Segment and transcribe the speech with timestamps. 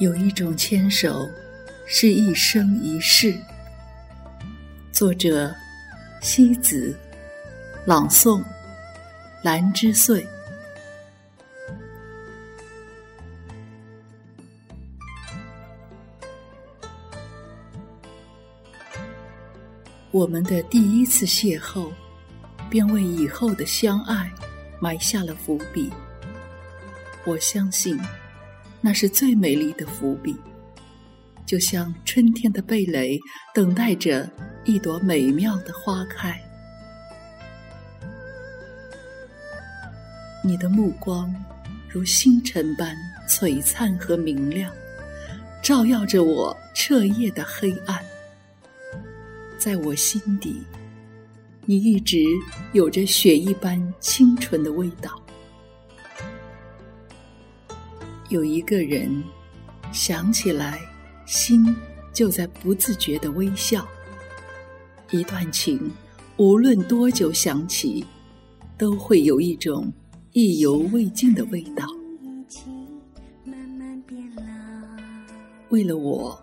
[0.00, 1.28] 有一种牵手，
[1.86, 3.38] 是一生一世。
[4.90, 5.54] 作者：
[6.22, 6.98] 西子，
[7.84, 8.42] 朗诵：
[9.42, 10.26] 兰之岁。
[20.10, 21.90] 我们的第一次邂逅，
[22.70, 24.32] 便为以后的相爱
[24.80, 25.92] 埋下了伏笔。
[27.26, 28.00] 我相信。
[28.80, 30.34] 那是最美丽的伏笔，
[31.44, 33.18] 就像春天的蓓蕾，
[33.54, 34.28] 等待着
[34.64, 36.40] 一朵美妙的花开。
[40.42, 41.34] 你的目光
[41.88, 42.96] 如星辰般
[43.28, 44.72] 璀璨和明亮，
[45.62, 48.02] 照耀着我彻夜的黑暗。
[49.58, 50.62] 在我心底，
[51.66, 52.16] 你一直
[52.72, 55.22] 有着雪一般清纯的味道。
[58.30, 59.22] 有一个人
[59.92, 60.78] 想起来，
[61.26, 61.74] 心
[62.12, 63.84] 就在不自觉的微笑。
[65.10, 65.90] 一段情，
[66.36, 68.04] 无论多久想起，
[68.78, 69.92] 都会有一种
[70.32, 71.84] 意犹未尽的味道。
[75.70, 76.40] 为了我，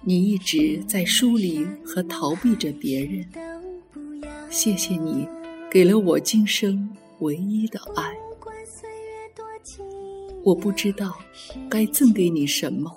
[0.00, 3.28] 你一直在疏离和逃避着别人。
[4.48, 5.28] 谢谢你，
[5.70, 8.10] 给了我今生唯一的爱。
[10.48, 11.14] 我不知道
[11.68, 12.90] 该赠给你什么，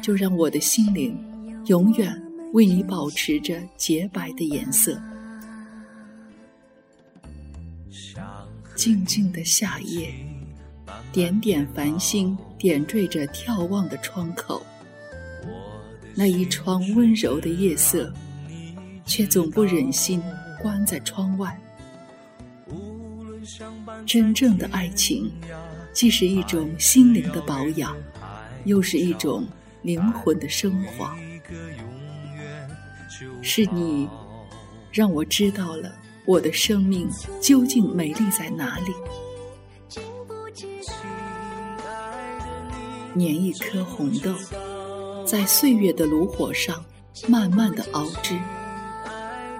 [0.00, 1.18] 就让我的心灵
[1.66, 4.96] 永远为你保持着洁白的颜色。
[8.76, 10.14] 静静的夏夜，
[11.10, 14.62] 点点繁星点缀着眺望的窗口，
[16.14, 18.14] 那一窗温柔的夜色，
[19.04, 20.22] 却总不忍心
[20.60, 21.58] 关在窗外。
[24.06, 25.28] 真正的爱情。
[25.92, 27.94] 既是一种心灵的保养，
[28.64, 29.46] 又是一种
[29.82, 31.16] 灵魂的升华。
[33.42, 34.08] 是你
[34.90, 35.94] 让我知道了
[36.24, 37.08] 我的生命
[37.40, 38.92] 究竟美丽在哪里。
[43.14, 44.34] 捻一颗红豆，
[45.26, 46.82] 在岁月的炉火上
[47.28, 48.36] 慢慢的熬制。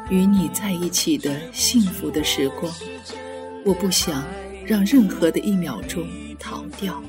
[0.09, 2.73] 与你在一起的幸福的时光，
[3.65, 4.25] 我不想。
[4.65, 6.07] 让任何的一秒钟
[6.43, 7.01] 逃掉，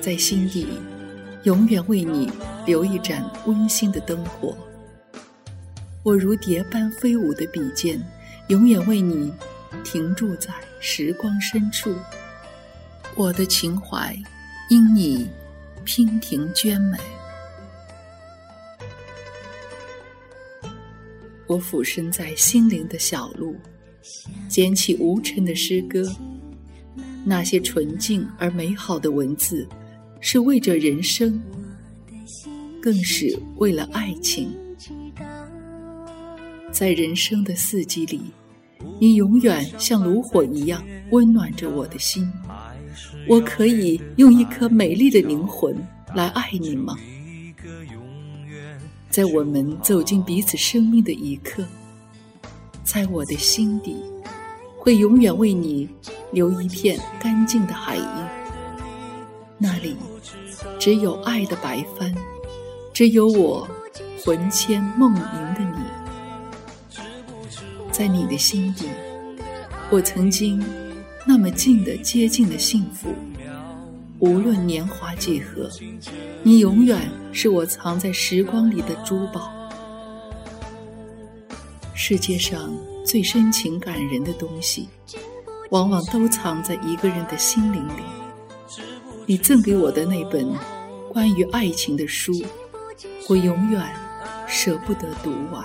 [0.00, 0.66] 在心底
[1.42, 2.32] 永远为你
[2.64, 4.56] 留一盏温馨的灯火。
[6.02, 8.02] 我如蝶般飞舞的笔尖，
[8.48, 9.30] 永远为你
[9.84, 10.50] 停驻在
[10.80, 11.94] 时光深处。
[13.14, 14.16] 我的情怀
[14.70, 15.28] 因你
[15.84, 16.96] 娉婷娟美。
[21.46, 23.56] 我俯身在心灵的小路。
[24.48, 26.10] 捡起无尘的诗歌，
[27.24, 29.66] 那些纯净而美好的文字，
[30.20, 31.42] 是为着人生，
[32.80, 34.50] 更是为了爱情。
[36.70, 38.20] 在人生的四季里，
[39.00, 42.30] 你永远像炉火一样温暖着我的心。
[43.28, 45.74] 我可以用一颗美丽的灵魂
[46.14, 46.96] 来爱你吗？
[49.10, 51.64] 在我们走进彼此生命的一刻。
[52.86, 53.96] 在我的心底，
[54.78, 55.88] 会永远为你
[56.30, 58.04] 留一片干净的海印。
[59.58, 59.96] 那里
[60.78, 62.14] 只有爱的白帆，
[62.94, 63.68] 只有我
[64.24, 67.00] 魂牵梦萦的你。
[67.90, 68.86] 在你的心底，
[69.90, 70.64] 我曾经
[71.26, 73.12] 那么近的接近了幸福。
[74.20, 75.68] 无论年华几何，
[76.44, 79.55] 你永远是我藏在时光里的珠宝。
[81.98, 82.76] 世界上
[83.06, 84.86] 最深情感人的东西，
[85.70, 88.02] 往往都藏在一个人的心灵里。
[89.24, 90.46] 你赠给我的那本
[91.10, 92.32] 关于爱情的书，
[93.30, 93.82] 我永远
[94.46, 95.64] 舍不得读完。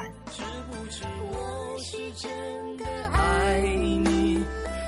[3.11, 4.39] 爱你，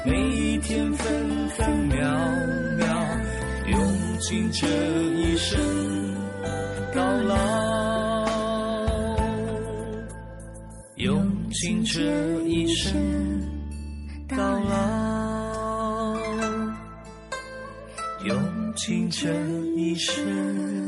[0.06, 2.08] 每一天分分秒
[2.80, 3.06] 秒，
[3.70, 4.66] 用尽这
[5.12, 5.60] 一生
[11.52, 12.02] 尽这
[12.44, 12.94] 一生
[14.28, 16.16] 到老，
[18.26, 19.30] 用尽这
[19.76, 20.83] 一生。